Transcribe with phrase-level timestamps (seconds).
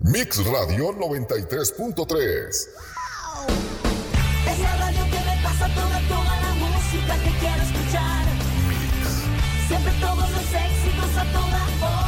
[0.00, 2.68] Mix Radio 93.3.
[4.46, 8.26] Es la radio que me pasa toda, toda la música que quiero escuchar.
[9.68, 12.03] Siempre todos los éxitos a toda hora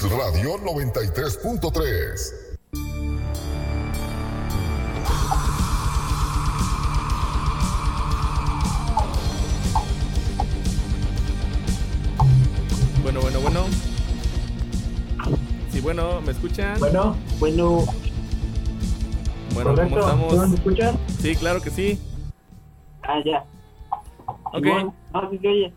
[0.00, 2.48] Mix Radio 93.3.
[13.02, 13.60] Bueno, bueno, bueno.
[15.70, 16.78] Sí, bueno, ¿me escuchan?
[16.78, 17.84] Bueno, bueno,
[19.54, 20.00] Bueno, correcto.
[20.00, 20.48] ¿cómo ¿Tú estamos?
[20.50, 20.94] me escuchas?
[21.20, 22.00] Sí, claro que sí.
[23.02, 23.44] Ah, ya.
[24.26, 24.64] Ok.
[24.64, 24.94] Simón.
[25.12, 25.72] Ah, sí, se oye.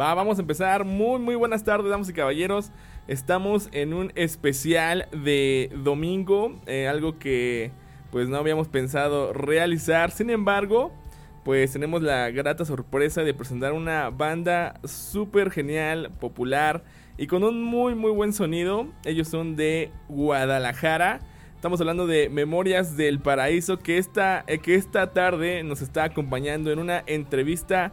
[0.00, 0.84] Va, vamos a empezar.
[0.84, 2.70] Muy, muy buenas tardes, damas y caballeros.
[3.08, 7.70] Estamos en un especial de domingo, eh, algo que
[8.10, 10.10] pues no habíamos pensado realizar.
[10.10, 10.92] Sin embargo,
[11.44, 16.82] pues tenemos la grata sorpresa de presentar una banda súper genial, popular
[17.16, 18.88] y con un muy, muy buen sonido.
[19.04, 21.20] Ellos son de Guadalajara.
[21.54, 26.72] Estamos hablando de Memorias del Paraíso que esta, eh, que esta tarde nos está acompañando
[26.72, 27.92] en una entrevista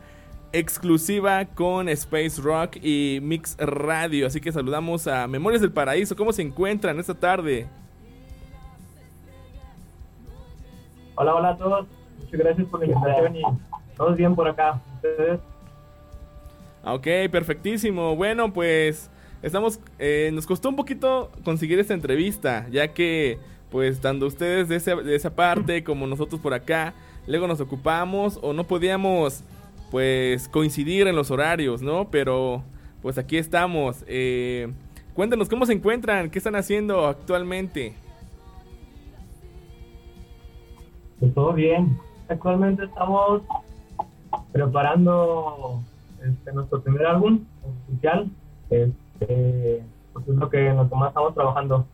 [0.53, 4.27] exclusiva con Space Rock y Mix Radio.
[4.27, 6.15] Así que saludamos a Memorias del Paraíso.
[6.15, 7.67] ¿Cómo se encuentran esta tarde?
[11.15, 11.87] Hola, hola a todos.
[12.19, 13.41] Muchas gracias por la invitación y
[13.95, 14.81] todos bien por acá.
[14.95, 15.39] ¿Ustedes?
[16.83, 18.15] Ok, perfectísimo.
[18.15, 19.09] Bueno, pues
[19.41, 23.39] estamos, eh, nos costó un poquito conseguir esta entrevista, ya que
[23.71, 26.93] pues tanto ustedes de, ese- de esa parte como nosotros por acá,
[27.25, 29.43] luego nos ocupamos o no podíamos
[29.93, 32.09] pues coincidir en los horarios, ¿no?
[32.09, 32.63] Pero
[33.03, 34.03] pues aquí estamos.
[34.07, 34.73] Eh,
[35.13, 37.93] cuéntanos cómo se encuentran, qué están haciendo actualmente.
[41.19, 41.95] Pues todo bien.
[42.27, 43.43] Actualmente estamos
[44.51, 45.79] preparando
[46.27, 47.41] este, nuestro primer álbum
[47.87, 48.31] oficial.
[48.71, 51.85] Este, pues es lo que, en lo que más estamos trabajando.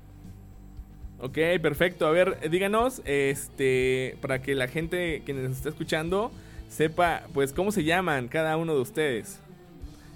[1.19, 2.07] Ok, perfecto.
[2.07, 6.31] A ver, díganos, este, para que la gente que nos está escuchando
[6.69, 9.41] sepa, pues, cómo se llaman cada uno de ustedes.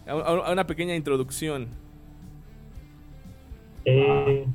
[0.08, 1.68] A, una pequeña introducción.
[3.86, 4.46] Eh,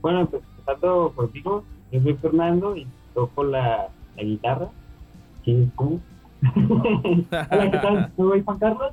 [0.00, 4.68] bueno, pues empezando contigo, yo soy Fernando y toco la, la guitarra.
[5.42, 6.00] ¿Quién es tú?
[7.32, 8.12] Hola, ¿qué tal?
[8.16, 8.92] Soy Juan Carlos,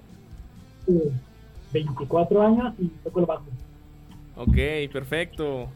[0.88, 1.12] eh,
[1.74, 3.46] 24 años y toco el bajo.
[4.36, 5.68] ok, perfecto.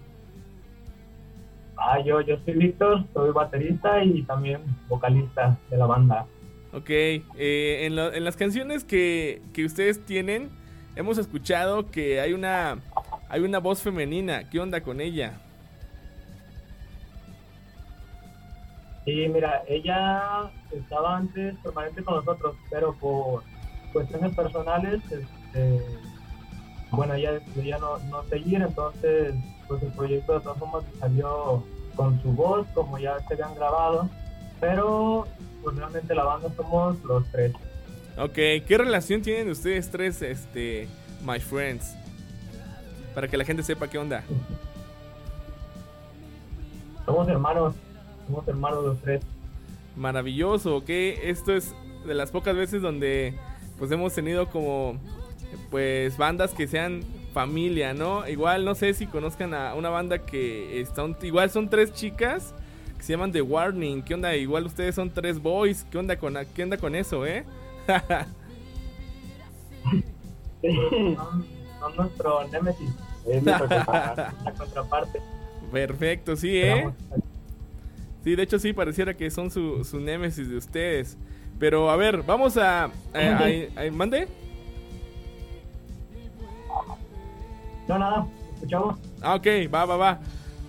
[1.78, 6.28] Ah, yo, yo soy Víctor, soy baterista y también vocalista de la banda.
[6.74, 10.50] Ok, eh, en, lo- en las canciones que, que ustedes tienen,
[10.96, 12.78] hemos escuchado que hay una,
[13.30, 14.50] hay una voz femenina.
[14.50, 15.34] ¿Qué onda con ella?
[19.06, 23.44] Y mira, ella estaba antes permanente con nosotros, pero por
[23.92, 25.82] cuestiones personales, este,
[26.92, 29.34] bueno, ella decidió ya no, no seguir, entonces
[29.68, 31.64] pues el proyecto de todas formas salió
[31.96, 34.08] con su voz, como ya se habían grabado,
[34.60, 35.28] pero
[35.64, 37.54] pues realmente la banda somos los tres.
[38.18, 40.88] Ok, ¿qué relación tienen ustedes tres, este,
[41.26, 41.96] my friends?
[43.14, 44.24] Para que la gente sepa qué onda.
[47.06, 47.76] Somos hermanos,
[48.28, 49.22] somos hermanos los tres.
[49.96, 50.90] Maravilloso, ok.
[50.90, 51.74] Esto es
[52.06, 53.38] de las pocas veces donde
[53.78, 55.00] pues hemos tenido como
[55.70, 58.28] pues bandas que sean familia, ¿no?
[58.28, 62.54] Igual no sé si conozcan a una banda que están igual son tres chicas
[63.02, 64.04] que se llaman The Warning.
[64.04, 64.36] ¿Qué onda?
[64.36, 65.84] Igual ustedes son tres boys.
[65.90, 67.44] ¿Qué onda con qué onda con eso, eh?
[70.62, 71.18] Son,
[71.80, 72.90] son nuestro némesis,
[73.28, 73.58] Es la
[74.56, 75.20] contraparte.
[75.72, 76.88] Perfecto, sí, eh.
[78.24, 81.18] Sí, de hecho sí, pareciera que son su, su némesis de ustedes.
[81.58, 82.86] Pero a ver, vamos a...
[82.86, 84.28] a- a- a- ¿Mande?
[87.88, 89.00] No, nada, escuchamos.
[89.22, 90.20] Ah, ok, va, va, va.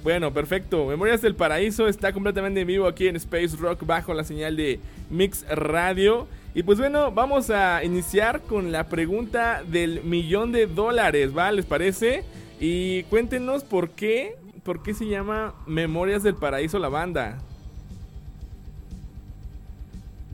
[0.03, 0.87] Bueno, perfecto.
[0.87, 4.81] Memorias del Paraíso está completamente en vivo aquí en Space Rock bajo la señal de
[5.11, 6.27] Mix Radio.
[6.55, 11.53] Y pues bueno, vamos a iniciar con la pregunta del millón de dólares, ¿va?
[11.53, 12.25] ¿Les parece?
[12.59, 17.39] Y cuéntenos por qué, por qué se llama Memorias del Paraíso la banda.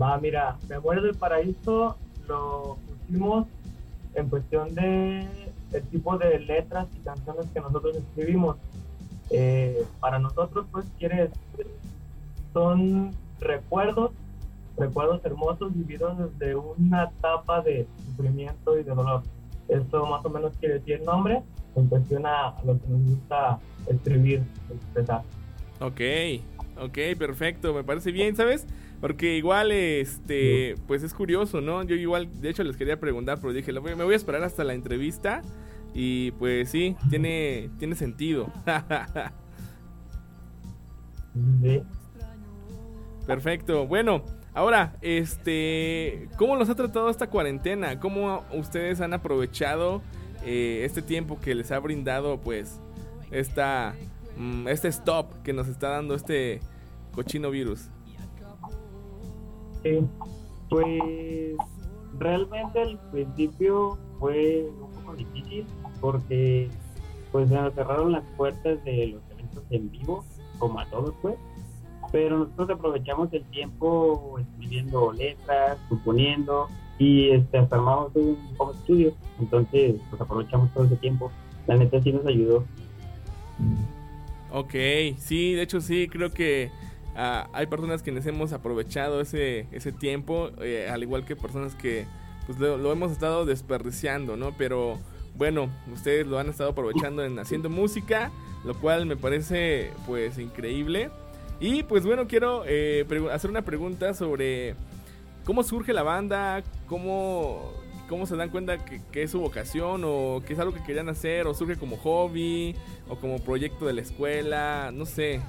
[0.00, 3.46] Va, mira, Memorias del Paraíso lo pusimos
[4.14, 5.26] en cuestión de
[5.72, 8.56] el tipo de letras y canciones que nosotros escribimos.
[9.30, 11.30] Eh, para nosotros, pues, quiere
[12.52, 14.12] son recuerdos,
[14.76, 19.22] recuerdos hermosos vividos desde una etapa de sufrimiento y de dolor.
[19.68, 21.42] Eso más o menos quiere decir el nombre.
[21.76, 25.22] en cuestión a, lo que nos gusta escribir, expresar.
[25.80, 26.00] Ok,
[26.80, 28.66] ok, perfecto, me parece bien, ¿sabes?
[29.00, 31.84] Porque igual, este, pues es curioso, ¿no?
[31.84, 34.74] Yo igual, de hecho les quería preguntar, pero dije, me voy a esperar hasta la
[34.74, 35.42] entrevista
[35.94, 38.52] y pues sí, tiene, tiene sentido.
[41.62, 41.82] Sí.
[43.26, 43.86] Perfecto.
[43.86, 44.22] Bueno,
[44.54, 48.00] ahora, este, ¿cómo los ha tratado esta cuarentena?
[48.00, 50.02] ¿Cómo ustedes han aprovechado
[50.44, 52.80] eh, este tiempo que les ha brindado, pues,
[53.30, 53.94] esta,
[54.36, 56.60] mm, este stop que nos está dando este
[57.12, 57.90] cochino virus?
[59.82, 59.98] Sí.
[60.70, 61.56] Pues
[62.18, 65.66] realmente al principio fue un poco difícil
[66.00, 66.68] porque
[67.32, 70.24] pues nos cerraron las puertas de los eventos en vivo,
[70.58, 71.36] como a todos pues,
[72.10, 76.68] pero nosotros aprovechamos el tiempo escribiendo letras, componiendo
[76.98, 81.30] y este, hasta armamos un home studio, entonces pues aprovechamos todo ese tiempo.
[81.66, 82.64] La neta sí nos ayudó.
[84.50, 84.74] Ok,
[85.18, 86.70] sí, de hecho sí, creo que
[87.14, 92.06] ah, hay personas quienes hemos aprovechado ese, ese tiempo, eh, al igual que personas que
[92.48, 94.50] pues lo, hemos estado desperdiciando, ¿no?
[94.58, 94.98] Pero
[95.36, 98.32] bueno, ustedes lo han estado aprovechando en haciendo música,
[98.64, 101.10] lo cual me parece pues increíble.
[101.60, 104.74] Y pues bueno, quiero eh, hacer una pregunta sobre
[105.44, 107.70] cómo surge la banda, cómo,
[108.08, 111.08] cómo se dan cuenta que, que es su vocación o que es algo que querían
[111.08, 112.74] hacer o surge como hobby
[113.10, 115.40] o como proyecto de la escuela, no sé,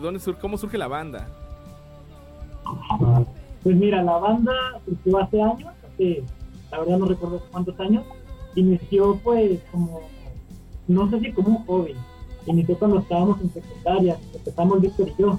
[0.00, 1.28] ¿dónde sur- ¿cómo surge la banda?
[3.62, 4.52] Pues mira, la banda
[4.84, 6.22] surgió hace años, hace,
[6.70, 8.04] la verdad no recuerdo cuántos años,
[8.54, 10.00] inició pues como,
[10.86, 11.94] no sé si como un hobby,
[12.46, 15.38] inició cuando estábamos en secundaria, empezamos Víctor y yo,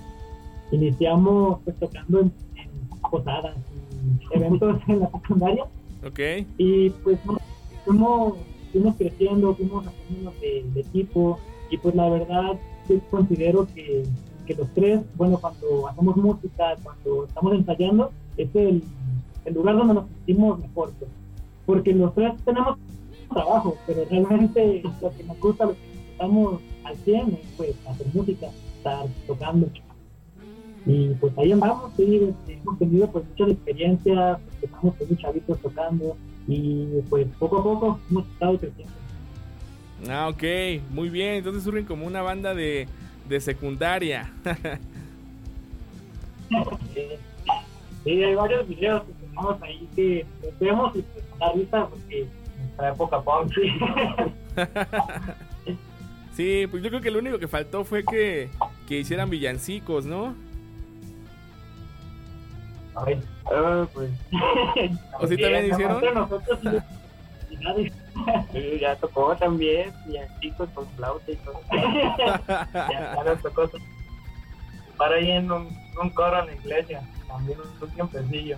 [0.72, 2.70] iniciamos pues tocando en, en
[3.10, 3.56] posadas,
[4.32, 5.64] en eventos en la secundaria,
[6.06, 6.20] ¿Ok?
[6.58, 7.20] y pues
[7.86, 8.36] fuimos,
[8.72, 11.40] fuimos creciendo, fuimos haciéndonos de, de equipo
[11.70, 14.04] y pues la verdad yo considero que,
[14.46, 18.82] que los tres, bueno, cuando hacemos música, cuando estamos ensayando, es el,
[19.46, 21.12] el lugar donde nos sentimos mejor, pues.
[21.66, 22.78] porque los tres tenemos
[23.34, 28.08] trabajo, pero realmente lo que nos gusta, lo que disfrutamos al 100 es pues hacer
[28.14, 28.48] música,
[28.78, 29.70] estar tocando.
[30.86, 35.60] Y pues ahí andamos, sí, este, hemos tenido pues muchas experiencias, empezamos con muchos chavitos
[35.60, 38.94] tocando y pues poco a poco hemos estado creciendo.
[40.10, 40.44] Ah, ok,
[40.92, 42.88] muy bien, entonces surgen como una banda de,
[43.28, 44.32] de secundaria.
[48.04, 49.04] Sí, hay varios videos
[49.40, 50.26] tenemos ahí que
[50.60, 52.28] vemos y pues da risa porque
[52.58, 53.54] Nuestra época punk.
[53.54, 53.80] sí,
[56.36, 58.50] sí, pues yo creo que lo único que faltó fue que,
[58.88, 60.36] que hicieran villancicos, ¿no?
[62.96, 63.20] Ay,
[63.52, 64.12] Ah, pues
[65.20, 66.04] ¿O sí también hicieron?
[66.14, 66.70] Nosotros sí,
[67.50, 67.92] y nadie-
[68.52, 69.92] sí, ya tocó también,
[70.40, 71.60] chicos con flauta y todo.
[71.72, 73.70] ya, ya nos tocó
[74.98, 75.68] para ahí en un,
[76.00, 77.02] un coro en la iglesia.
[77.28, 78.58] También un, un tiempecillo.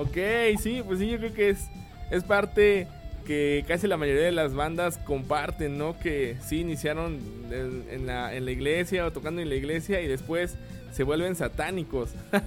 [0.00, 0.16] Ok,
[0.58, 1.68] sí, pues sí, yo creo que es,
[2.10, 2.88] es parte
[3.26, 5.98] que casi la mayoría de las bandas comparten, ¿no?
[5.98, 7.18] Que sí iniciaron
[7.50, 10.56] en, en la, en la iglesia o tocando en la iglesia y después
[10.90, 12.14] se vuelven satánicos.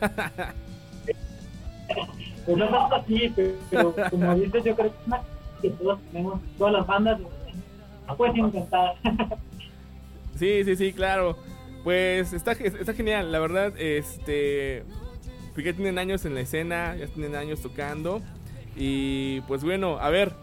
[2.46, 3.34] Pues no tanto así,
[3.70, 4.94] pero, como dices, yo creo
[5.62, 7.20] que todos tenemos, todas las bandas,
[8.08, 8.96] no puedes intentar.
[10.36, 11.38] Sí, sí, sí, claro.
[11.84, 14.84] Pues está, está genial, la verdad, este...
[15.54, 18.22] Porque tienen años en la escena, ya tienen años tocando.
[18.76, 20.34] Y pues bueno, a ver,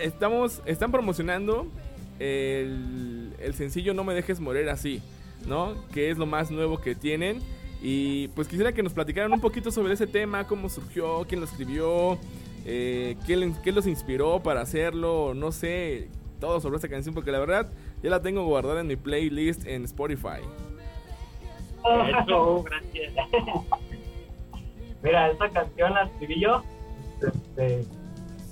[0.00, 1.68] estamos, están promocionando
[2.18, 5.02] el, el sencillo No me dejes morir así,
[5.46, 5.74] ¿no?
[5.92, 7.40] Que es lo más nuevo que tienen.
[7.82, 11.46] Y pues quisiera que nos platicaran un poquito sobre ese tema, cómo surgió, quién lo
[11.46, 12.18] escribió,
[12.64, 16.08] eh, qué, qué los inspiró para hacerlo, no sé,
[16.40, 17.70] todo sobre esta canción, porque la verdad
[18.02, 20.40] ya la tengo guardada en mi playlist en Spotify.
[22.24, 23.12] Eso, gracias.
[25.04, 26.62] Mira, esta canción la escribí yo.
[27.20, 27.86] Este,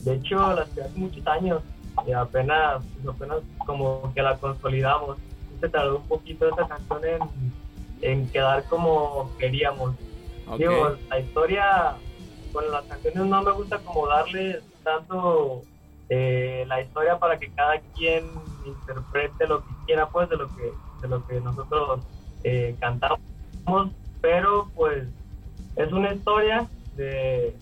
[0.04, 1.62] de hecho, la escribí hace muchos años
[2.06, 5.16] y apenas, apenas como que la consolidamos.
[5.60, 7.52] Se tardó un poquito esta canción en,
[8.02, 9.94] en quedar como queríamos.
[10.58, 11.94] Digo, la historia,
[12.52, 15.62] con las canciones no me gusta como darle tanto
[16.10, 18.28] eh, la historia para que cada quien
[18.66, 22.00] interprete lo que quiera, pues, de lo que, de lo que nosotros
[22.44, 23.20] eh, cantamos.
[24.20, 25.08] Pero, pues,
[25.76, 27.56] es una historia de,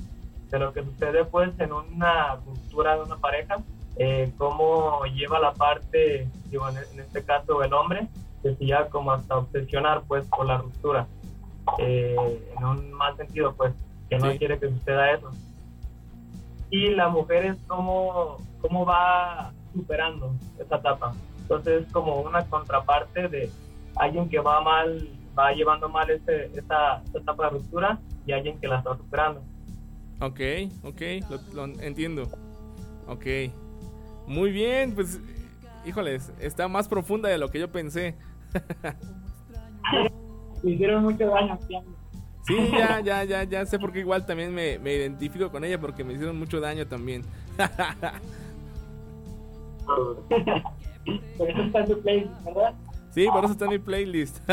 [0.51, 3.57] de lo que sucede, pues, en una cultura de una pareja,
[3.97, 8.09] eh, cómo lleva la parte, digo, en, en este caso, el hombre,
[8.43, 11.07] que se lleva como hasta obsesionar, pues, por la ruptura
[11.79, 12.17] eh,
[12.59, 13.73] en un mal sentido, pues,
[14.09, 14.39] que no Sí.
[14.39, 15.31] quiere que suceda eso.
[16.71, 21.13] Y la mujer es como, cómo va superando esa etapa.
[21.43, 23.51] Entonces es como una contraparte de
[23.97, 25.09] alguien que va mal,
[25.41, 29.43] va llevando mal ese, esa, etapa de ruptura y alguien que la está superando.
[30.21, 30.41] Ok,
[30.85, 31.01] ok,
[31.55, 32.29] lo, entiendo.
[33.07, 33.27] Ok.
[34.27, 35.21] Muy bien, pues,
[35.85, 38.15] híjoles, está más profunda de lo que yo pensé.
[40.63, 41.59] Me hicieron mucho daño.
[42.47, 46.05] Sí, ya, ya, ya, ya sé porque igual también me, me identifico con ella porque
[46.05, 47.25] me hicieron mucho daño también.
[51.39, 52.75] por eso está en tu playlist, ¿verdad?
[53.11, 54.39] Sí, por eso está en mi playlist.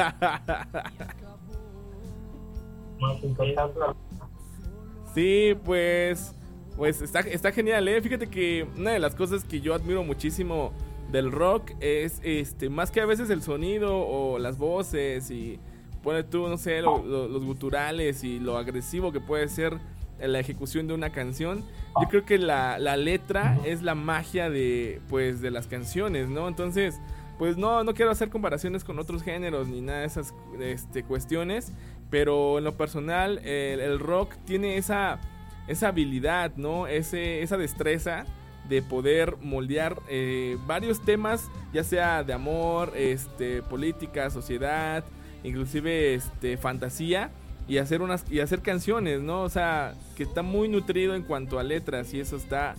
[5.13, 6.33] sí, pues,
[6.75, 8.01] pues está, está genial, ¿eh?
[8.01, 10.73] Fíjate que una de las cosas que yo admiro muchísimo
[11.11, 15.59] del rock es, este, más que a veces el sonido o las voces y
[16.03, 19.77] pone tú, no sé, los guturales y lo agresivo que puede ser
[20.19, 21.63] la ejecución de una canción.
[22.01, 26.47] Yo creo que la, la, letra es la magia de, pues, de las canciones, ¿no?
[26.47, 26.99] Entonces,
[27.37, 31.71] pues no, no quiero hacer comparaciones con otros géneros ni nada de esas este, cuestiones,
[32.09, 35.19] pero en lo personal el, rock tiene esa,
[35.67, 36.87] esa habilidad, ¿no?
[36.87, 38.25] Ese, esa destreza
[38.67, 45.03] de poder moldear eh, varios temas, ya sea de amor, este, política, sociedad,
[45.43, 47.31] inclusive este, fantasía
[47.67, 49.43] y hacer unas y hacer canciones, ¿no?
[49.43, 52.75] O sea, que está muy nutrido en cuanto a letras y eso está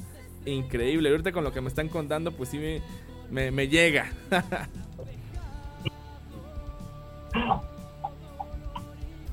[0.46, 1.10] increíble.
[1.10, 2.80] Ahorita con lo que me están contando, pues sí me,
[3.30, 4.10] me, llega.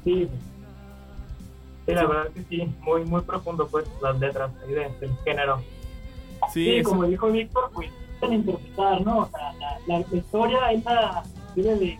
[0.03, 0.29] sí.
[1.85, 5.61] Sí, la verdad que sí, muy muy profundo pues las letras ahí del género.
[6.51, 9.19] Sí, como dijo Víctor, pues a interpretar, ¿no?
[9.19, 11.23] O sea, la, la, historia esa
[11.53, 11.99] tiene de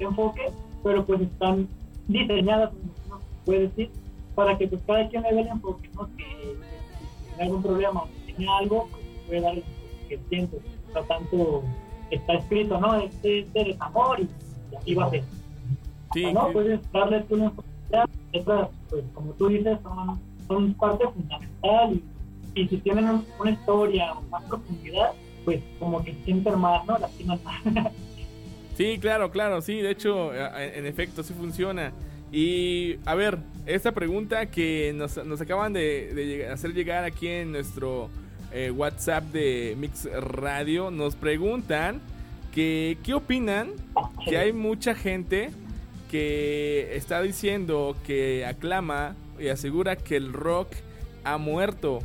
[0.00, 0.50] enfoque,
[0.82, 1.68] pero pues están
[2.08, 2.72] diseñadas,
[3.08, 3.90] no puede decir,
[4.34, 6.08] para que pues cada quien le vea porque ¿no?
[6.16, 9.64] Que, si tiene algún problema o tiene algo, pues puede dar el
[10.08, 10.58] que siente.
[11.00, 11.62] Tanto,
[12.10, 12.96] está escrito, ¿no?
[12.96, 14.28] Este, este desamor y,
[14.76, 15.24] así va a ser.
[16.12, 16.52] Sí, ¿no?
[16.52, 21.94] Puedes darle tu oportunidad, otras, pues como tú dices, son, son parte fundamental
[22.54, 25.12] y, y si tienen una historia o más profundidad,
[25.44, 26.98] pues como que sienten más, ¿no?
[26.98, 27.62] Lastiman más.
[28.76, 31.92] Sí, claro, claro, sí, de hecho, en efecto, sí funciona.
[32.32, 38.08] Y a ver, esta pregunta que nos, acaban de, hacer llegar aquí en nuestro
[38.52, 42.00] eh, WhatsApp de Mix Radio, nos preguntan
[42.52, 43.70] que qué opinan
[44.28, 45.50] que hay mucha gente
[46.10, 50.68] que está diciendo que aclama y asegura que el rock
[51.24, 52.00] ha muerto.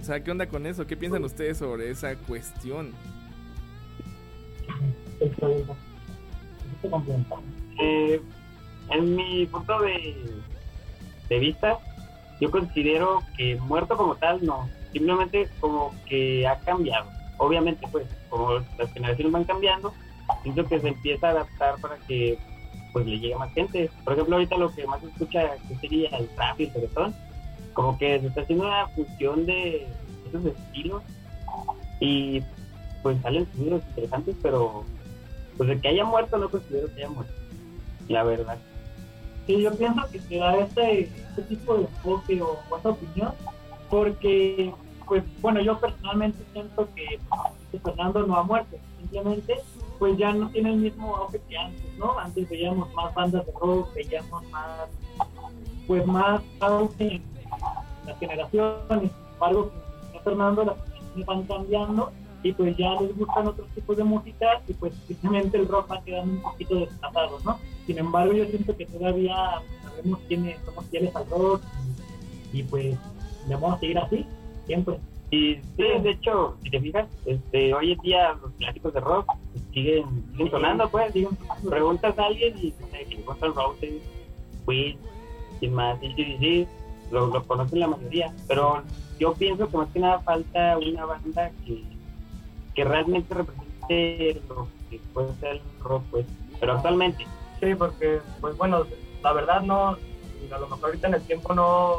[0.00, 0.86] O sea, ¿qué onda con eso?
[0.86, 2.92] ¿Qué piensan ustedes sobre esa cuestión?
[7.80, 8.20] Eh,
[8.90, 10.42] en mi punto de,
[11.28, 11.78] de vista,
[12.40, 14.68] yo considero que muerto como tal, no.
[14.92, 17.10] Simplemente como que ha cambiado.
[17.38, 19.92] Obviamente, pues, como las generaciones van cambiando,
[20.42, 22.38] siento que se empieza a adaptar para que
[22.92, 23.90] pues le llegue más gente.
[24.04, 27.14] Por ejemplo, ahorita lo que más se escucha que sería el trap y el reggaetón,
[27.72, 29.86] como que se está haciendo una fusión de
[30.28, 31.02] esos estilos
[32.00, 32.42] y
[33.02, 34.84] pues salen sonidos interesantes, pero
[35.56, 37.32] pues de que haya muerto no considero que haya muerto,
[38.08, 38.58] la verdad.
[39.46, 43.32] Sí, yo pienso que se da este, este tipo de enfoque o, esa opinión,
[43.92, 44.72] porque,
[45.06, 47.20] pues bueno, yo personalmente siento que,
[47.78, 49.54] Fernando no ha muerto, simplemente
[49.98, 52.18] pues ya no tiene el mismo auge que antes, ¿no?
[52.18, 54.88] Antes veíamos más bandas de rock, veíamos más,
[55.86, 57.22] pues más auge en
[58.06, 59.70] las generaciones, sin embargo,
[60.24, 64.72] Fernando las generaciones van cambiando y pues ya les gustan otros tipos de música y
[64.72, 67.58] pues simplemente el rock va quedando un poquito desplazado, ¿no?
[67.86, 69.36] Sin embargo, yo siento que todavía
[69.82, 71.60] sabemos quiénes somos fieles al rock
[72.54, 72.96] y, pues
[73.48, 74.26] vamos a seguir así,
[74.66, 74.98] siempre.
[75.30, 79.26] Y sí, de hecho, si te fijas, este, hoy en día los clásicos de rock
[79.72, 84.02] siguen, siguen sonando, pues, siguen Preguntas a alguien y sé, que Guns N' Roses,
[84.66, 84.98] Queen,
[85.60, 86.66] sin más, sí,
[87.10, 88.82] lo, lo conocen la mayoría, pero
[89.18, 91.82] yo pienso que más que nada falta una banda que
[92.74, 96.26] que realmente represente lo que puede ser el rock, pues,
[96.58, 97.26] pero actualmente.
[97.60, 98.86] Sí, porque, pues bueno,
[99.22, 101.96] la verdad no, a lo mejor ahorita en el tiempo no,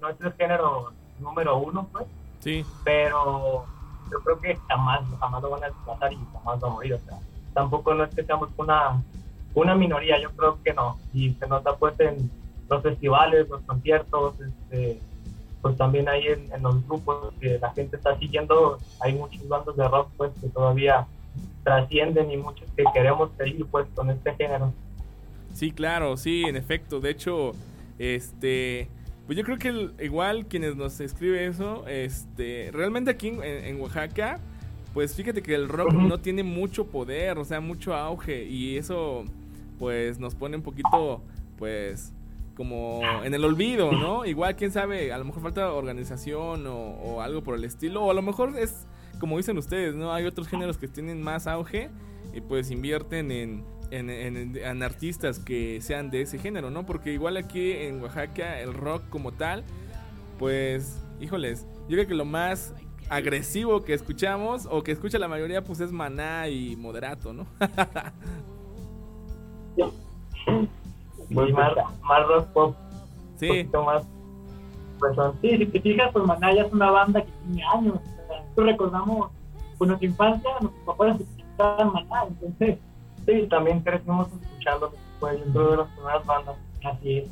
[0.00, 2.06] no es el género número uno, pues.
[2.40, 2.64] Sí.
[2.84, 3.66] Pero
[4.10, 6.98] yo creo que jamás, jamás lo van a desplazar y jamás va a morir, o
[6.98, 7.18] sea,
[7.54, 9.02] tampoco no es que seamos una,
[9.54, 12.30] una minoría, yo creo que no, y se nota pues en
[12.68, 15.00] los festivales, los conciertos, este,
[15.62, 19.86] pues también hay en, los grupos que la gente está siguiendo, hay muchos bandos de
[19.86, 21.06] rock pues que todavía
[21.62, 24.72] trascienden y muchos que queremos seguir pues con este género.
[25.52, 27.00] Sí, claro, sí, en efecto.
[27.00, 27.52] De hecho,
[27.98, 28.88] este,
[29.26, 34.40] pues yo creo que igual quienes nos escribe eso, este, realmente aquí en, Oaxaca,
[34.92, 39.24] pues fíjate que el rock no tiene mucho poder, o sea, mucho auge y eso
[39.78, 41.22] pues nos pone un poquito
[41.58, 42.12] pues
[42.56, 44.26] como en el olvido, ¿no?
[44.26, 48.10] Igual, quién sabe, a lo mejor falta organización o, o algo por el estilo, o
[48.10, 48.86] a lo mejor es
[49.20, 50.12] como dicen ustedes, ¿no?
[50.12, 51.90] Hay otros géneros que tienen más auge
[52.34, 56.86] y pues invierten en, en, en, artistas que sean de ese género, ¿no?
[56.86, 59.64] Porque igual aquí en Oaxaca el rock como tal,
[60.38, 62.74] pues, híjoles, yo creo que lo más
[63.10, 67.46] agresivo que escuchamos o que escucha la mayoría pues es Maná y Moderato, ¿no?
[71.32, 72.76] Pues más, más rock pop.
[73.36, 73.48] Sí.
[73.48, 74.02] Un poquito más.
[74.98, 77.94] Pues, sí, si te fijas, pues Maná ya es una banda que tiene años.
[77.94, 79.30] O sea, nosotros recordamos
[79.78, 82.78] pues nuestra infancia, nuestros papás escuchaban Maná, entonces.
[83.30, 86.56] Sí, también crecimos escuchando pues dentro de las primeras bandas.
[86.84, 87.28] Así es.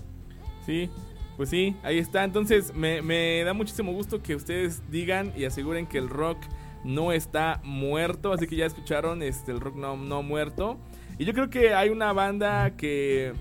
[0.65, 0.91] Sí,
[1.37, 2.25] pues sí, ahí está.
[2.25, 6.39] Entonces me, me da muchísimo gusto que ustedes digan y aseguren que el rock
[6.85, 8.33] no está muerto.
[8.33, 10.79] Así que ya escucharon, este, el rock no, no muerto.
[11.19, 13.33] Y yo creo que hay una banda que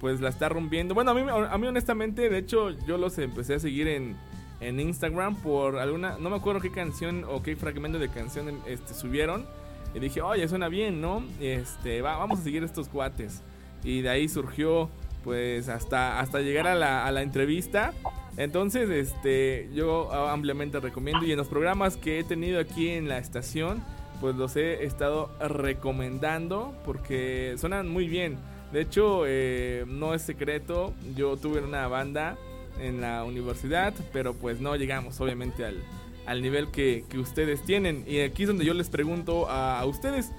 [0.00, 0.94] pues la está rompiendo.
[0.94, 4.16] Bueno, a mí, a mí honestamente, de hecho, yo los empecé a seguir en,
[4.60, 8.94] en Instagram por alguna, no me acuerdo qué canción o qué fragmento de canción este,
[8.94, 9.46] subieron.
[9.94, 11.22] Y dije, oye, suena bien, ¿no?
[11.40, 13.42] Este, va, vamos a seguir estos cuates.
[13.84, 14.88] Y de ahí surgió,
[15.24, 17.92] pues, hasta, hasta llegar a la, a la entrevista.
[18.36, 21.26] Entonces, este, yo ampliamente recomiendo.
[21.26, 23.82] Y en los programas que he tenido aquí en la estación,
[24.22, 28.38] pues los he estado recomendando porque suenan muy bien.
[28.72, 32.38] De hecho, eh, no es secreto, yo tuve una banda
[32.80, 35.82] en la universidad, pero pues no llegamos obviamente al,
[36.26, 38.04] al nivel que, que, ustedes tienen.
[38.06, 40.32] Y aquí es donde yo les pregunto a, ustedes,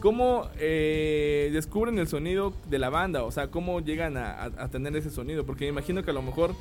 [0.00, 3.24] ¿cómo eh, descubren el sonido de la banda?
[3.24, 5.44] O sea, ¿cómo llegan a, a, tener ese sonido?
[5.44, 6.54] Porque me imagino que a lo mejor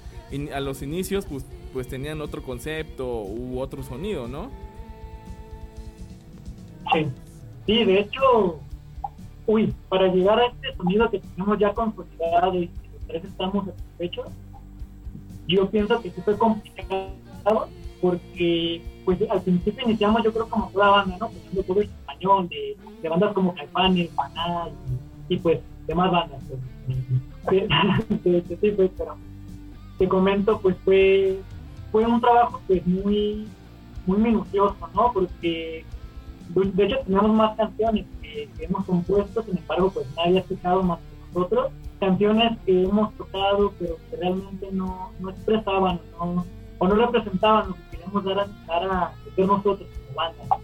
[0.53, 4.49] a los inicios pues, pues tenían otro concepto u otro sonido, ¿no?
[6.93, 7.07] Sí,
[7.65, 8.59] sí, de hecho,
[9.45, 13.65] uy, para llegar a este sonido que tenemos ya consolidado y que los tres estamos
[13.65, 14.27] satisfechos,
[15.47, 17.69] yo pienso que sí fue complicado
[18.01, 21.29] porque pues al principio iniciamos yo creo como toda banda, ¿no?
[21.29, 24.69] Pues todo en español, de, de, bandas como Caifanes, Maná
[25.29, 26.39] y, y, pues demás bandas.
[27.45, 27.63] Pues,
[28.23, 29.15] sí, sí, pues, pero
[29.97, 31.39] te comento, pues fue,
[31.91, 33.47] fue un trabajo pues muy,
[34.05, 35.11] muy minucioso, ¿no?
[35.13, 35.85] Porque
[36.49, 40.83] de hecho teníamos más canciones que, que, hemos compuesto, sin embargo pues nadie ha escuchado
[40.83, 46.45] más que nosotros, canciones que hemos tocado pero que realmente no, no expresaban no,
[46.77, 50.57] o no representaban lo que queríamos dar a, dar a ser nosotros como banda.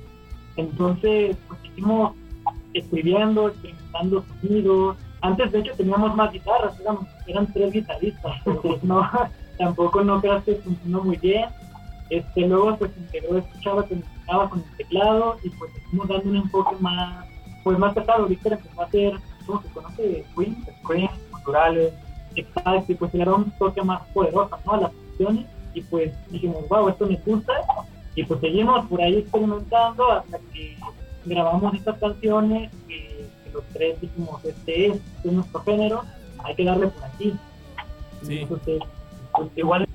[0.55, 2.13] Entonces pues seguimos
[2.73, 8.83] escribiendo, experimentando sonidos, antes de hecho teníamos más guitarras, eran, eran tres guitarristas, pero pues
[8.83, 9.09] no,
[9.57, 11.45] tampoco no creas que funcionó muy bien.
[12.09, 16.35] Este, luego pues integró, escuchaba que estaba con el teclado y pues estuvimos dando un
[16.35, 17.25] enfoque más,
[17.63, 18.27] pues más pesado.
[18.27, 19.13] Víctor empezó a hacer,
[19.45, 20.25] ¿cómo se conoce?
[20.35, 21.93] Queen, Scream, culturales,
[22.35, 24.73] exacto, y pues le daba un toque más poderoso, ¿no?
[24.73, 27.53] A las canciones y pues dijimos, wow, esto me gusta
[28.15, 30.77] y pues seguimos por ahí experimentando hasta que
[31.25, 36.03] grabamos estas canciones que, que los tres dijimos, este es, este es nuestro género,
[36.43, 37.33] hay que darle por aquí.
[38.21, 38.39] Sí.
[38.39, 38.81] Entonces,
[39.33, 39.87] pues igual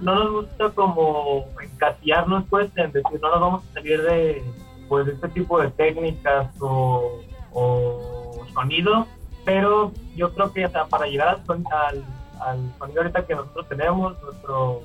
[0.00, 4.42] no nos gusta como encasillarnos pues en decir no nos vamos a salir de
[4.88, 7.20] pues este tipo de técnicas o,
[7.52, 9.06] o sonido
[9.44, 12.04] pero yo creo que o sea, para llegar al,
[12.40, 14.82] al, sonido ahorita que nosotros tenemos nuestro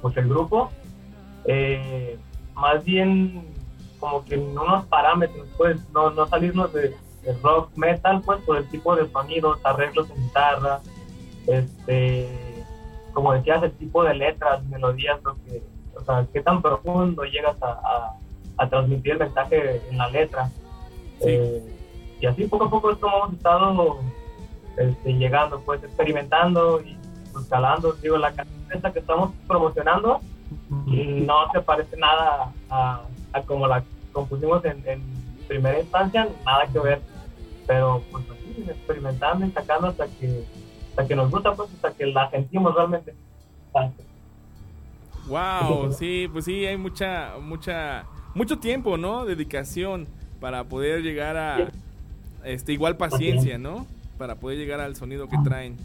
[0.00, 0.70] pues el grupo
[1.44, 2.18] eh,
[2.54, 3.46] más bien
[4.00, 8.58] como que en unos parámetros pues no, no salirnos de, de rock metal pues por
[8.58, 10.80] el tipo de sonidos arreglos en guitarra
[11.46, 12.48] este
[13.18, 15.62] como decías, el tipo de letras, melodías, lo que,
[15.96, 18.16] o sea, qué tan profundo llegas a, a,
[18.58, 20.50] a transmitir el mensaje en la letra.
[21.20, 21.30] Sí.
[21.30, 21.74] Eh,
[22.20, 23.98] y así poco a poco es como hemos estado
[24.76, 26.96] este, llegando, pues experimentando y
[27.48, 27.92] escalando.
[28.02, 30.20] Digo, la canción que estamos promocionando
[30.68, 33.82] no se parece nada a, a como la
[34.12, 37.00] compusimos en, en, primera instancia, nada que ver.
[37.66, 40.44] Pero pues así, experimentando y sacando hasta que
[40.90, 43.14] hasta que nos gusta, pues hasta que la sentimos realmente.
[45.26, 49.24] Wow, sí, pues sí, hay mucha, mucha, mucho tiempo, ¿no?
[49.24, 50.06] Dedicación
[50.40, 51.70] para poder llegar a,
[52.44, 53.86] este, igual paciencia, ¿no?
[54.18, 55.76] Para poder llegar al sonido que traen.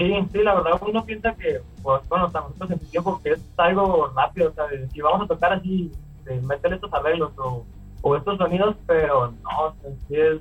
[0.00, 3.32] Sí, sí, la verdad uno piensa que, pues, bueno, o sea, nosotros en tiempo que
[3.32, 5.92] es algo rápido, o sea, si vamos a tocar así,
[6.24, 7.64] de meter estos arreglos o,
[8.02, 9.74] o estos sonidos, pero no,
[10.08, 10.40] sí es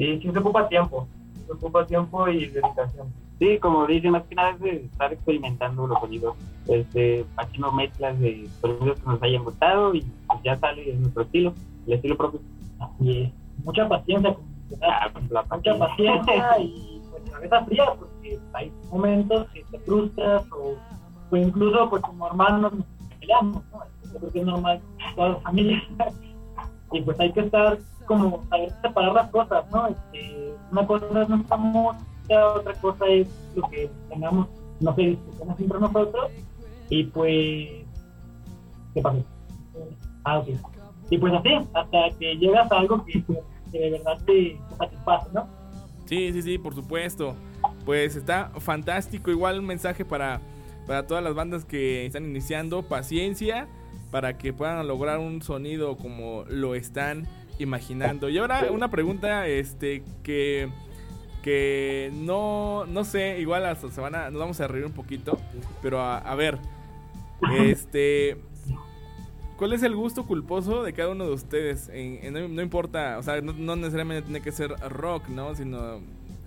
[0.00, 1.06] Sí, sí se ocupa tiempo,
[1.46, 3.12] se ocupa tiempo y dedicación.
[3.38, 6.36] Sí, como dicen, más que nada es de estar experimentando los sonidos,
[6.68, 11.52] este, haciendo mezclas de sonidos que nos hayan gustado y pues ya sale nuestro estilo,
[11.86, 12.40] el estilo propio.
[12.78, 13.62] Así es.
[13.62, 14.34] Mucha paciencia.
[14.80, 17.84] Ah, pues, la mucha paciencia y pues cabeza fría
[18.54, 20.76] hay momentos que te frustras o,
[21.36, 22.84] incluso pues como hermanos nos
[23.20, 23.80] peleamos, ¿no?
[24.12, 24.80] Yo creo que es normal
[25.14, 25.82] todas las familias
[26.92, 29.86] y pues hay que estar como saber separar las cosas, ¿no?
[29.86, 34.48] Este, una cosa es nuestra música, otra cosa es lo que tengamos,
[34.80, 36.30] no sé, discutimos entre nosotros
[36.88, 37.68] y pues
[38.94, 39.24] ¿qué pasó?
[40.24, 40.48] Ah, ok.
[41.10, 43.24] Y pues así, hasta que llegas a algo que,
[43.72, 45.46] que de verdad te satisface, ¿no?
[46.06, 47.36] Sí, sí, sí, por supuesto.
[47.84, 49.30] Pues está fantástico.
[49.30, 50.40] Igual un mensaje para,
[50.86, 52.82] para todas las bandas que están iniciando.
[52.82, 53.68] Paciencia
[54.10, 57.26] para que puedan lograr un sonido como lo están
[57.58, 58.28] imaginando.
[58.28, 60.68] Y ahora una pregunta este que
[61.42, 65.38] que no no sé, igual hasta se van a nos vamos a reír un poquito,
[65.82, 66.58] pero a, ver
[67.62, 68.36] este
[69.56, 71.90] ¿Cuál es el gusto culposo de cada uno de ustedes?
[72.32, 75.54] No importa, o sea, no, no necesariamente tiene que ser rock, ¿no?
[75.54, 76.00] Sino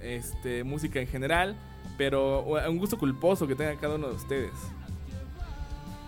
[0.03, 1.55] este, música en general,
[1.97, 4.53] pero un gusto culposo que tenga cada uno de ustedes.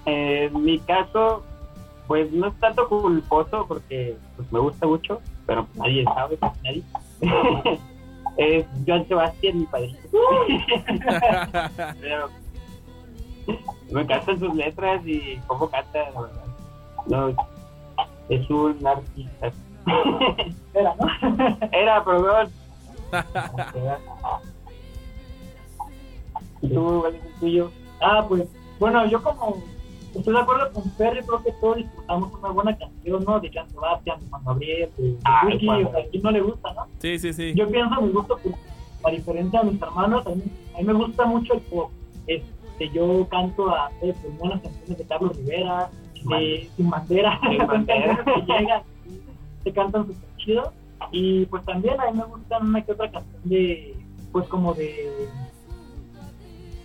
[0.05, 1.43] Eh, en mi caso,
[2.07, 6.83] pues no es tanto culposo porque pues, me gusta mucho, pero nadie sabe, nadie.
[8.37, 9.67] es Joan Sebastián, mi.
[12.01, 12.29] Pero
[13.91, 16.45] me encantan sus letras y cómo canta, la verdad.
[17.07, 17.29] No,
[18.29, 19.51] es un artista.
[20.73, 21.07] Era, ¿no?
[21.71, 22.49] Era, perdón.
[26.61, 27.03] ¿Y tú,
[27.39, 27.71] tuyo?
[28.01, 28.47] Ah, pues,
[28.79, 29.63] bueno, yo como
[30.13, 33.39] estoy de acuerdo con Perry, creo que todos disfrutamos una buena canción, ¿no?
[33.39, 36.73] De Jean Sebastián, de Juan Gabriel, de, Wiki, o sea, a quién no le gusta,
[36.73, 36.87] ¿no?
[36.99, 37.53] sí, sí, sí.
[37.55, 38.55] Yo pienso mi gusto, pues,
[39.03, 41.91] a diferencia de mis hermanos, a mí, a mí me gusta mucho el pop.
[42.27, 47.67] Este, yo canto a eh, pues, buenas canciones de Carlos Rivera, de Sin Bandera, Sin
[47.67, 48.23] Bandera.
[48.25, 50.73] que llegan, y se cantan súper chido.
[51.11, 53.95] Y pues también a mí me gustan una que otra canción de,
[54.31, 55.27] pues como de,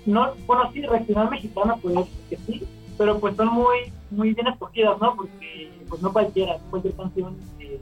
[0.07, 1.95] no, bueno, sí, regional mexicana, pues
[2.29, 2.67] que sí,
[2.99, 5.15] pero pues son muy, muy bien escogidas, ¿no?
[5.17, 7.81] Porque pues no cualquiera, cualquier canción eh,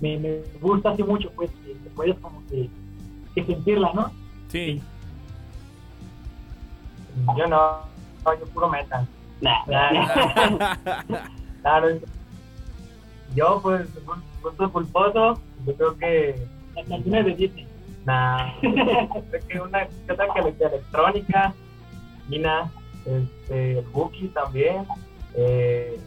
[0.00, 2.68] me, me gusta así mucho, pues que, que puedes como que,
[3.34, 4.10] que sentirla, ¿no?
[4.48, 4.80] Sí.
[7.36, 7.58] Yo no,
[8.24, 9.06] no, yo puro metal.
[9.40, 9.64] Nah,
[11.62, 11.88] Claro.
[13.34, 16.46] Yo, pues, gu- gusto culposo, yo creo que.
[16.74, 17.66] Las canciones de Disney.
[18.04, 21.54] Nah, creo que una que otra que de electrónica,
[22.28, 22.70] Nina,
[23.04, 24.86] este, el Buki también,
[25.34, 25.98] eh,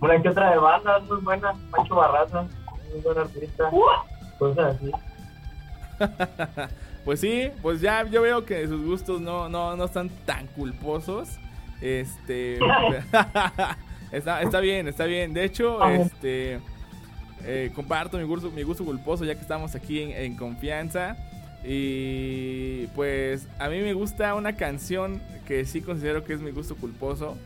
[0.00, 2.46] una que otra de bandas muy buena, Pancho Barraza,
[2.92, 3.70] muy buen artista,
[4.38, 4.90] cosas así.
[7.04, 11.38] Pues sí, pues ya yo veo que sus gustos no, no, no están tan culposos.
[11.82, 12.58] Este.
[14.10, 15.34] está, está bien, está bien.
[15.34, 16.60] De hecho, este.
[17.44, 21.16] Eh, comparto mi gusto, mi gusto culposo ya que estamos aquí en, en confianza.
[21.64, 26.76] Y pues a mí me gusta una canción que sí considero que es mi gusto
[26.76, 27.36] culposo.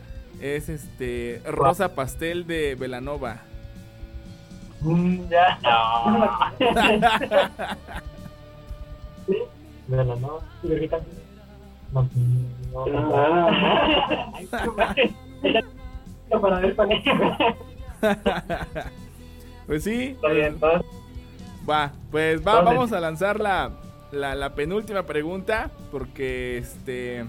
[0.40, 3.38] Es este Rosa Pastel de Velanova.
[4.82, 4.84] La
[10.04, 10.40] no.
[12.74, 14.32] Ah,
[16.40, 16.76] Para ver.
[19.68, 20.84] Pues sí, Está bien, entonces,
[21.68, 23.70] Va, pues va, vamos a lanzar la,
[24.10, 25.70] la, la penúltima pregunta.
[25.92, 27.24] Porque este.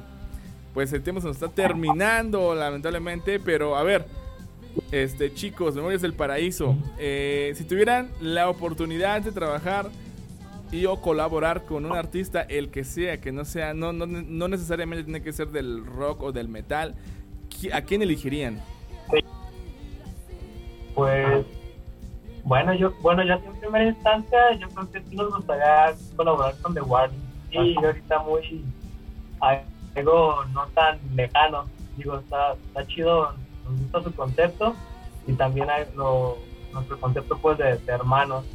[0.73, 3.39] Pues el tiempo se nos está terminando, lamentablemente.
[3.41, 4.05] Pero a ver,
[4.91, 6.75] este, chicos, Memorias del Paraíso.
[6.97, 9.89] eh, si tuvieran la oportunidad de trabajar
[10.71, 14.47] y o colaborar con un artista, el que sea, que no sea, no, no, no
[14.47, 16.95] necesariamente tiene que ser del rock o del metal,
[17.49, 18.61] ¿qui- ¿a quién elegirían?
[20.93, 21.45] pues,
[22.49, 26.73] bueno, yo, bueno, ya en primera instancia, yo creo que sí nos gustaría colaborar con
[26.73, 27.21] The Warning.
[27.51, 28.65] Y ahorita muy,
[29.95, 31.65] algo no tan lejano.
[31.95, 33.33] Digo, está, está chido,
[33.65, 34.75] nos gusta su concepto
[35.27, 36.37] y también hay lo,
[36.73, 38.45] nuestro concepto pues de, de hermanos.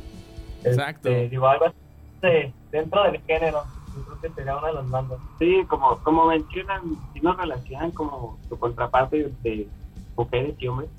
[0.65, 1.09] Exacto.
[1.09, 1.77] Este, digo, algo así
[2.23, 3.65] de- dentro del género.
[3.95, 5.21] Yo creo que sería una de las bandas.
[5.39, 9.69] Sí, como, como mencionan, si nos relacionan como su contraparte de
[10.17, 10.91] mujeres y hombres,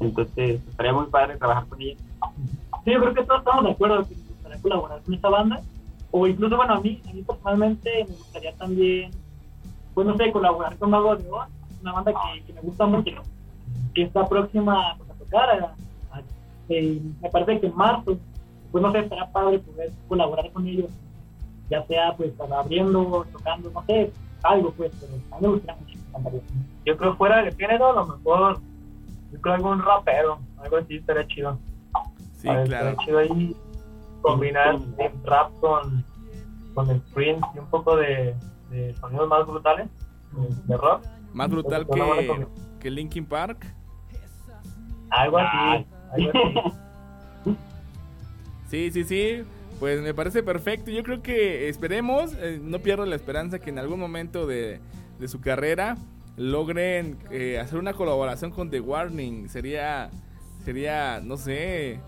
[0.00, 1.98] entonces estaría muy padre trabajar con ellas.
[2.84, 5.62] Sí, yo creo que todos estamos de acuerdo que nos gustaría colaborar con esta banda.
[6.12, 9.12] O incluso, bueno, a mí, a mí personalmente me gustaría también,
[9.94, 11.48] pues no sé, colaborar con Mago de Oz,
[11.80, 12.12] una banda
[12.46, 13.12] que, me gusta mucho,
[13.94, 15.50] que está próxima pues, a tocar.
[15.50, 15.76] a-
[16.68, 18.16] me parece que en marzo,
[18.70, 20.90] pues no sé, estará padre poder colaborar con ellos.
[21.68, 24.12] ya sea pues abriendo, tocando, no sé,
[24.42, 26.42] algo pues, pero a mí me gustaría mucho.
[26.84, 28.60] Yo creo fuera del género, a lo mejor,
[29.32, 31.58] yo creo algún rapero, algo así estaría chido.
[32.40, 32.96] Sí, A ver, claro.
[33.04, 33.56] Chido ahí
[34.22, 36.04] combinar el rap con,
[36.74, 38.34] con el sprint y un poco de,
[38.70, 39.88] de sonidos más brutales,
[40.66, 41.04] de, rock.
[41.32, 42.46] Más brutal buena que,
[42.80, 43.66] que Linkin Park.
[45.10, 46.76] Algo así, algo así.
[48.70, 49.42] Sí, sí, sí.
[49.80, 50.92] Pues me parece perfecto.
[50.92, 54.78] Yo creo que esperemos, eh, no pierdo la esperanza que en algún momento de,
[55.18, 55.96] de su carrera
[56.36, 59.48] logren eh, hacer una colaboración con The Warning.
[59.48, 60.10] Sería,
[60.64, 61.98] sería, no sé,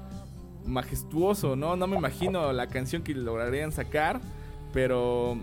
[0.67, 1.77] majestuoso, ¿no?
[1.77, 4.21] No me imagino la canción que lograrían sacar,
[4.73, 5.37] pero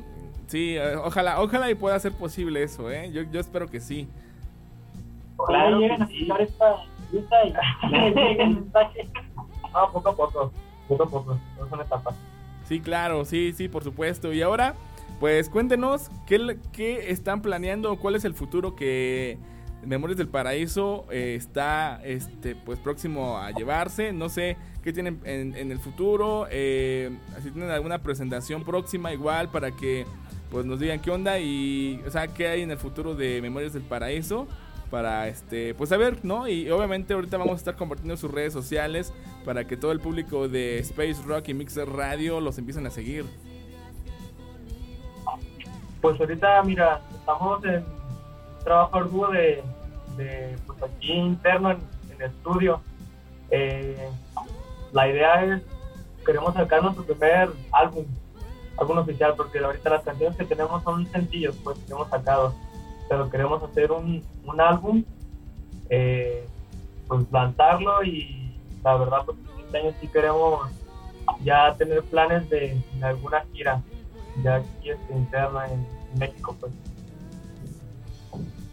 [0.47, 3.11] sí, eh, ojalá, ojalá y pueda ser posible eso, ¿eh?
[3.11, 4.07] Yo, yo espero que sí.
[5.37, 6.13] Ojalá Claro lleguen a sí.
[6.15, 6.75] escuchar esta
[7.11, 9.09] lista y mensaje.
[9.73, 10.51] Ah, poco a poco,
[10.87, 12.13] poco a poco, es una etapa.
[12.65, 14.33] Sí, claro, sí, sí, por supuesto.
[14.33, 14.75] Y ahora,
[15.19, 19.37] pues cuéntenos qué, qué están planeando, cuál es el futuro que
[19.85, 24.11] Memorias del Paraíso eh, está este, pues próximo a llevarse.
[24.11, 27.11] No sé qué tienen en, en el futuro, eh,
[27.43, 30.05] si tienen alguna presentación próxima igual para que
[30.49, 33.73] pues nos digan qué onda y, o sea, qué hay en el futuro de Memorias
[33.73, 34.47] del Paraíso
[34.89, 36.47] para este pues saber, ¿no?
[36.47, 39.13] Y obviamente ahorita vamos a estar compartiendo sus redes sociales
[39.45, 43.25] para que todo el público de Space Rock y Mixer Radio los empiecen a seguir.
[46.01, 47.83] Pues ahorita, mira, estamos en
[48.63, 49.61] trabajo arduo de,
[50.17, 51.77] de pues aquí interno en,
[52.11, 52.81] en el estudio.
[53.51, 54.09] Eh,
[54.91, 55.61] la idea es,
[56.25, 58.05] queremos sacar nuestro primer álbum,
[58.77, 62.53] álbum oficial, porque ahorita las canciones que tenemos son sencillos, pues que hemos sacado,
[63.07, 65.03] pero queremos hacer un, un álbum,
[65.89, 66.45] eh,
[67.07, 70.69] pues lanzarlo y la verdad, pues este año sí queremos
[71.43, 73.81] ya tener planes de, alguna gira
[74.43, 75.85] ya aquí este, interna en
[76.17, 76.71] México, pues.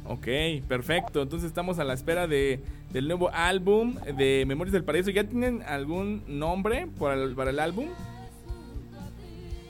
[0.05, 1.23] Ok, perfecto.
[1.23, 5.11] Entonces estamos a la espera de, del nuevo álbum de Memorias del Paraíso.
[5.11, 7.89] ¿Ya tienen algún nombre para el, para el álbum?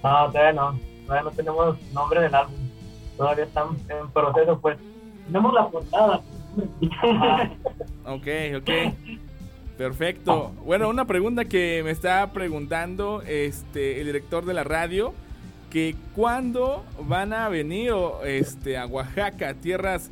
[0.02, 2.54] No, todavía no, todavía no tenemos nombre del álbum,
[3.16, 4.78] todavía están en proceso, pues.
[5.26, 6.20] Tenemos la portada.
[8.04, 8.70] Ok, ok.
[9.76, 10.52] Perfecto.
[10.64, 15.12] Bueno, una pregunta que me está preguntando este el director de la radio
[15.70, 17.92] que cuándo van a venir
[18.24, 20.10] este a Oaxaca, tierras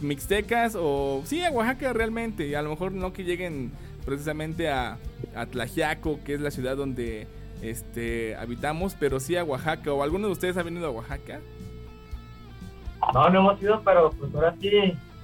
[0.00, 3.72] mixtecas o sí a Oaxaca realmente, y a lo mejor no que lleguen
[4.04, 4.98] precisamente a,
[5.34, 7.26] a Tlaxiaco, que es la ciudad donde
[7.62, 11.40] este habitamos, pero sí a Oaxaca o alguno de ustedes ha venido a Oaxaca?
[13.14, 14.70] No, no hemos ido, pero pues ahora sí,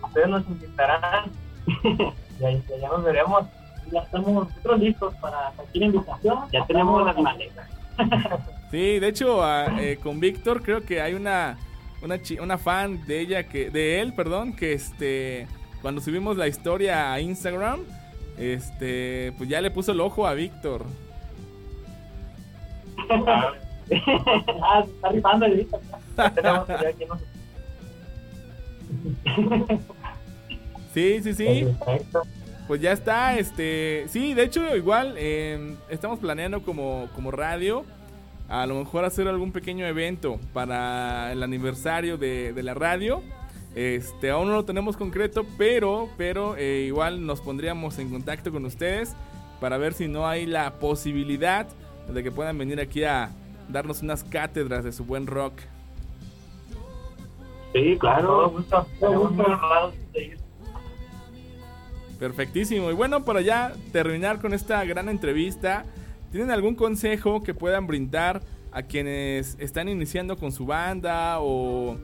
[0.03, 1.31] ustedes nos invitarán
[2.41, 3.45] y ahí y allá nos veremos.
[3.91, 6.39] Ya estamos nosotros listos para cualquier invitación.
[6.53, 7.69] Ya tenemos las maletas.
[8.73, 9.43] Sí, de hecho,
[9.79, 11.59] eh, con Víctor creo que hay una
[12.03, 15.47] una, chi- una fan de ella que de él, perdón, que este
[15.81, 17.81] cuando subimos la historia a Instagram,
[18.39, 20.85] este pues ya le puso el ojo a Víctor.
[24.63, 25.69] Ah, está rifando el
[30.95, 31.69] Sí, sí, sí.
[32.69, 37.85] Pues ya está, este, sí, de hecho igual eh, estamos planeando como, como radio
[38.49, 43.23] a lo mejor hacer algún pequeño evento para el aniversario de, de la radio.
[43.75, 48.67] Este, aún no lo tenemos concreto, pero, pero eh, igual nos pondríamos en contacto con
[48.67, 49.15] ustedes
[49.61, 51.67] para ver si no hay la posibilidad
[52.13, 53.31] de que puedan venir aquí a
[53.69, 55.55] darnos unas cátedras de su buen rock.
[57.73, 58.55] Sí, claro.
[62.19, 62.91] Perfectísimo.
[62.91, 65.87] Y bueno, para ya terminar con esta gran entrevista,
[66.33, 68.41] ¿tienen algún consejo que puedan brindar
[68.73, 71.99] a quienes están iniciando con su banda o,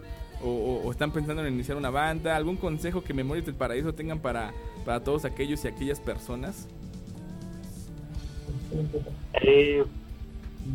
[0.90, 2.36] están pensando en iniciar una banda?
[2.36, 4.52] ¿Algún consejo que Memorias del Paraíso tengan para,
[4.84, 6.68] para todos aquellos y aquellas personas?
[9.42, 9.82] Eh,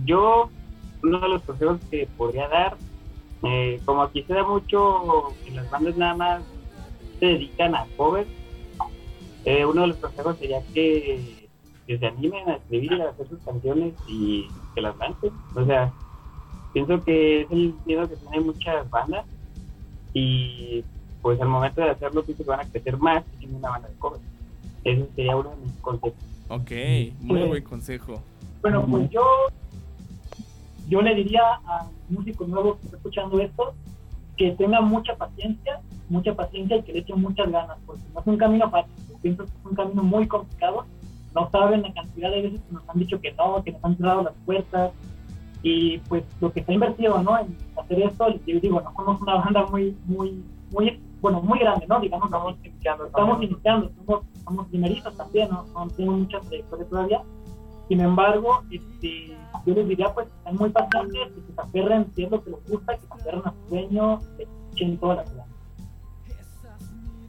[0.03, 0.49] yo,
[1.03, 2.75] uno de los consejos que podría dar,
[3.43, 6.43] eh, como aquí se da mucho que las bandas nada más
[7.19, 8.27] se dedican a covers,
[9.45, 11.42] eh, uno de los consejos sería que,
[11.87, 15.31] que se animen a escribir, a hacer sus canciones y que las lancen.
[15.55, 15.91] O sea,
[16.73, 19.25] pienso que es el miedo que tienen muchas bandas
[20.13, 20.83] y
[21.21, 23.87] pues al momento de hacerlo pienso que van a crecer más que en una banda
[23.87, 24.23] de covers.
[24.83, 26.13] Ese sería uno de mis consejos.
[26.49, 26.71] Ok,
[27.21, 28.21] muy buen consejo.
[28.61, 29.23] Bueno, pues yo,
[30.89, 33.73] yo le diría a un músico nuevo que está escuchando esto
[34.37, 38.27] que tenga mucha paciencia, mucha paciencia y que le eche muchas ganas, porque no es
[38.27, 40.85] un camino fácil, yo pienso que es un camino muy complicado,
[41.35, 43.97] no saben la cantidad de veces que nos han dicho que no, que nos han
[43.97, 44.91] cerrado las puertas,
[45.65, 47.39] Y pues lo que está invertido, ¿no?
[47.39, 51.85] En hacer esto, yo digo, no somos una banda muy, muy, muy, bueno, muy grande,
[51.87, 51.99] ¿no?
[52.01, 53.05] Digamos, Estamos iniciando.
[53.05, 57.21] estamos iniciando, somos, somos primerizos también, no, no tenemos mucha trayectoria todavía.
[57.87, 62.31] Sin embargo, este, yo les diría, pues, están muy pacientes, que se aferren si es
[62.31, 65.45] lo que les gusta, que se aferren a su sueño, que echen toda la vida.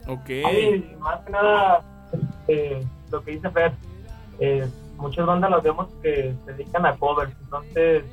[0.09, 0.27] Ok.
[0.27, 3.73] Sí, más que nada, este, lo que dice Fer,
[4.41, 8.05] eh, muchas bandas las vemos que se dedican a covers, entonces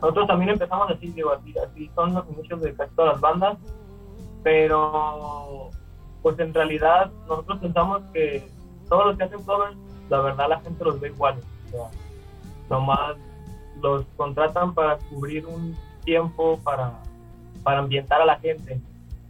[0.00, 3.58] nosotros también empezamos así, digo, así, así son los inicios de casi todas las bandas,
[4.42, 5.70] pero
[6.22, 8.48] pues en realidad nosotros pensamos que
[8.88, 9.76] todos los que hacen covers,
[10.08, 11.90] la verdad la gente los ve iguales, o sea,
[12.68, 13.16] nomás
[13.80, 16.92] los contratan para cubrir un tiempo, para,
[17.62, 18.80] para ambientar a la gente.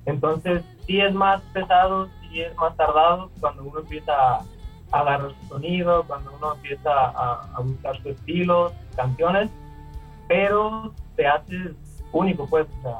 [0.07, 4.45] Entonces, sí es más pesado, sí es más tardado cuando uno empieza a,
[4.93, 9.51] a su sonido, cuando uno empieza a, a buscar su estilo, canciones,
[10.29, 11.73] pero te haces
[12.13, 12.99] único, pues, o sea,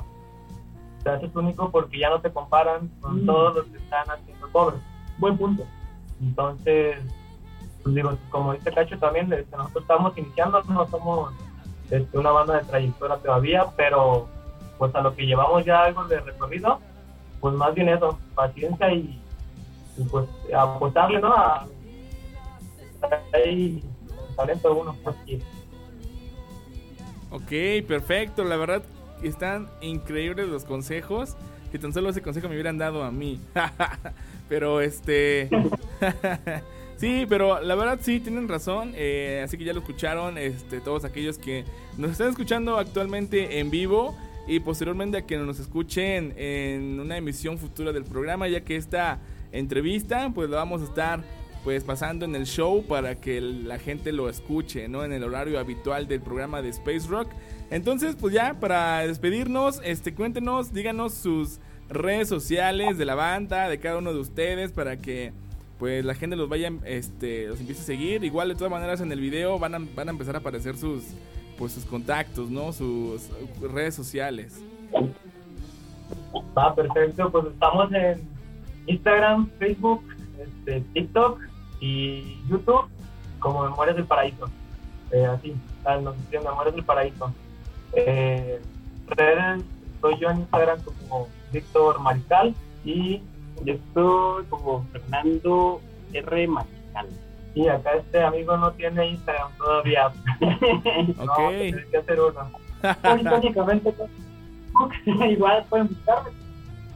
[1.03, 3.27] te haces único porque ya no te comparan con Mm.
[3.27, 4.79] todos los que están haciendo covers.
[5.19, 5.65] Buen punto.
[6.21, 6.99] Entonces,
[7.83, 11.33] pues digo, como dice Cacho también, este, nosotros estamos iniciando, no somos
[11.91, 14.29] este, una banda de trayectoria todavía, pero
[14.79, 16.79] pues a lo que llevamos ya algo de recorrido,
[17.41, 19.21] pues más bien eso, paciencia y,
[19.97, 20.27] y, pues
[20.57, 21.33] apostarle, ¿no?
[21.33, 21.67] A,
[23.33, 23.83] ahí,
[24.37, 24.95] talento
[27.31, 28.45] Ok, perfecto.
[28.45, 28.83] La verdad,
[29.23, 31.37] están increíbles los consejos.
[31.71, 33.41] Que tan solo ese consejo me hubieran dado a mí.
[34.49, 35.49] pero este.
[36.97, 38.93] sí, pero la verdad sí, tienen razón.
[38.97, 40.37] eh, así que ya lo escucharon.
[40.37, 41.65] Este, todos aquellos que
[41.97, 44.17] nos están escuchando actualmente en vivo.
[44.49, 48.49] Y posteriormente a que nos escuchen en una emisión futura del programa.
[48.49, 49.21] Ya que esta
[49.53, 51.23] entrevista, pues la vamos a estar
[51.65, 55.05] pues pasando en el show para que la gente lo escuche, ¿no?
[55.05, 57.29] En el horario habitual del programa de Space Rock.
[57.71, 63.79] Entonces, pues ya para despedirnos, este cuéntenos, díganos sus redes sociales de la banda, de
[63.79, 65.33] cada uno de ustedes para que
[65.79, 68.25] pues la gente los vaya este los empiece a seguir.
[68.25, 71.05] Igual de todas maneras en el video van a, van a empezar a aparecer sus
[71.59, 72.73] pues sus contactos, ¿no?
[72.73, 73.29] Sus
[73.61, 74.63] redes sociales.
[76.57, 77.31] Ah, perfecto.
[77.31, 78.21] Pues estamos en
[78.87, 80.03] Instagram, Facebook,
[80.39, 81.50] este, TikTok
[81.81, 82.87] y YouTube
[83.39, 84.49] como Memorias del Paraíso.
[85.11, 87.33] Eh, así, tal, nos escriben Memorias del Paraíso.
[87.95, 88.61] Eh,
[89.09, 89.65] redes,
[89.95, 93.23] estoy yo en Instagram como Víctor Mariscal y,
[93.65, 95.81] Yo estoy como Fernando
[96.13, 96.47] R.
[96.49, 97.09] Mariscal.
[97.55, 100.13] y acá este amigo no tiene Instagram todavía.
[101.17, 101.39] No, Ok.
[101.49, 102.51] tienes que hacer uno.
[103.03, 104.91] Con Facebook,
[105.29, 106.31] igual pueden buscarme.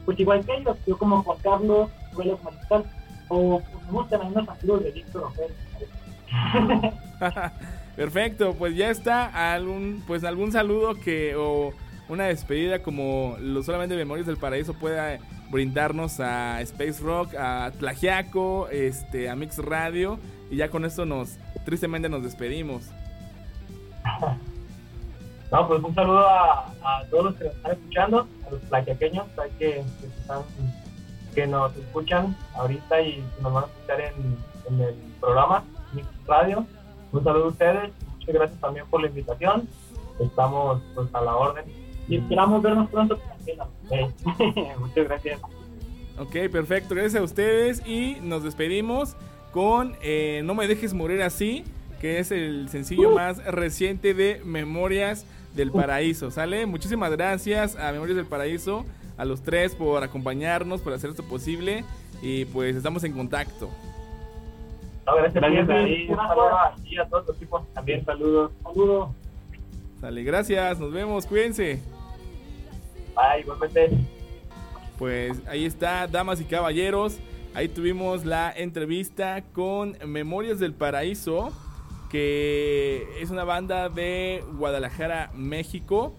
[0.05, 2.85] Pues igual que ellos, yo como Juan Carlos Vélez Mariscal,
[3.29, 5.53] o pues, me gustan a unos amigos de Víctor Ojeda.
[7.95, 11.71] Perfecto, pues ya está algún pues algún saludo que o
[12.09, 15.17] una despedida como lo solamente Memorias del Paraíso pueda
[15.49, 20.19] brindarnos a Space Rock, a Tlajiaco, este a Mix Radio
[20.51, 22.89] y ya con esto nos tristemente nos despedimos.
[25.51, 29.25] No, pues un saludo a, a todos los que nos están escuchando, a los plaquiaqueños
[29.37, 30.41] hay que, que, están-
[31.35, 34.37] que nos escuchan ahorita y nos van a escuchar en,
[34.69, 36.65] en el programa Mix Radio.
[37.11, 39.67] Un saludo a ustedes, muchas gracias también por la invitación.
[40.19, 41.65] Estamos pues a la orden.
[42.07, 43.19] Y esperamos vernos pronto.
[43.91, 44.09] Eh,
[44.79, 45.41] Muchas gracias.
[46.17, 49.17] Ok, perfecto, gracias a ustedes y nos despedimos
[49.51, 51.65] con eh, No me dejes morir así,
[51.99, 56.65] que es el sencillo más reciente de Memorias del Paraíso, ¿sale?
[56.65, 58.85] Muchísimas gracias a Memorias del Paraíso,
[59.17, 61.83] a los tres por acompañarnos, por hacer esto posible
[62.21, 63.69] y pues estamos en contacto.
[65.05, 65.79] no, gracias, Gracias, Pepe.
[65.79, 66.09] David.
[66.09, 68.05] Un saludo a ti y a todos los equipos también.
[68.05, 68.51] Saludos.
[68.63, 69.09] Saludos.
[70.01, 71.81] Sale, gracias, nos vemos, cuídense.
[73.15, 73.91] Bye, igualmente.
[74.99, 77.17] Pues ahí está, damas y caballeros.
[77.53, 81.53] Ahí tuvimos la entrevista con Memorias del Paraíso,
[82.09, 86.13] que es una banda de Guadalajara, México.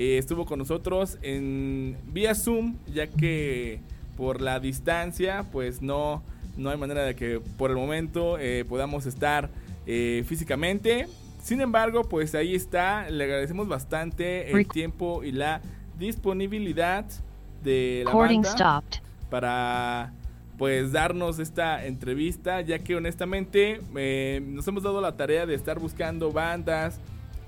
[0.00, 3.80] Eh, estuvo con nosotros en vía Zoom, ya que
[4.16, 6.22] por la distancia, pues no,
[6.56, 9.50] no hay manera de que por el momento eh, podamos estar
[9.86, 11.06] eh, físicamente.
[11.42, 13.10] Sin embargo, pues ahí está.
[13.10, 15.60] Le agradecemos bastante el tiempo y la
[15.98, 17.04] disponibilidad
[17.62, 18.82] de la banda
[19.28, 20.14] para
[20.56, 25.78] pues darnos esta entrevista ya que honestamente eh, nos hemos dado la tarea de estar
[25.78, 26.98] buscando bandas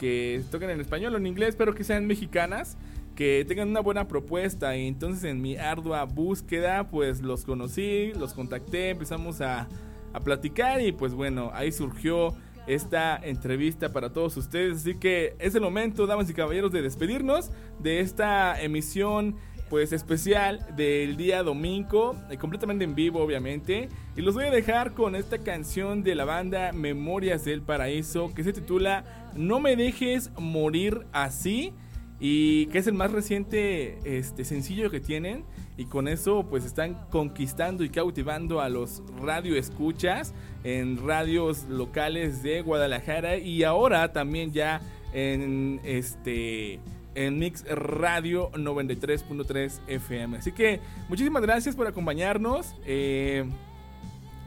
[0.03, 2.77] que toquen en español o en inglés pero que sean mexicanas
[3.15, 8.35] que tengan una buena propuesta y entonces en mi ardua búsqueda pues los conocí los
[8.35, 9.69] contacté empezamos a,
[10.13, 12.35] a platicar y pues bueno ahí surgió
[12.67, 14.79] esta entrevista para todos ustedes.
[14.79, 17.51] Así que es el momento, damas y caballeros, de despedirnos
[17.81, 19.35] de esta emisión
[19.73, 23.89] pues especial del día domingo, eh, completamente en vivo obviamente.
[24.15, 28.45] Y los voy a dejar con esta canción de la banda Memorias del Paraíso que
[28.45, 31.73] se titula No me dejes morir así
[32.21, 35.43] y que es el más reciente este sencillo que tienen
[35.79, 42.43] y con eso pues están conquistando y cautivando a los radio escuchas en radios locales
[42.43, 44.83] de Guadalajara y ahora también ya
[45.15, 46.79] en este
[47.15, 50.39] en Mix Radio 93.3 FM.
[50.39, 52.75] Así que muchísimas gracias por acompañarnos.
[52.85, 53.45] Eh,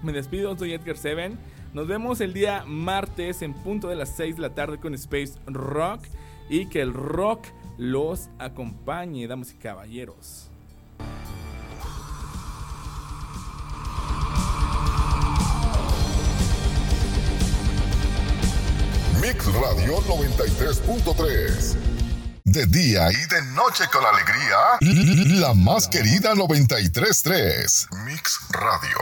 [0.03, 1.38] me despido, soy Edgar Seven.
[1.74, 5.34] Nos vemos el día martes en punto de las 6 de la tarde con Space
[5.45, 6.01] Rock
[6.49, 7.45] y que el rock
[7.78, 10.49] los acompañe, damas y caballeros.
[19.22, 21.76] Mix Radio 93.3.
[22.56, 24.56] De día y de noche con alegría,
[25.41, 27.89] la más querida 93.3.
[28.06, 28.97] Mix Radio.